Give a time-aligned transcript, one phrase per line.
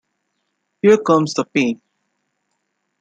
[0.81, 1.79] Here Comes the Pain.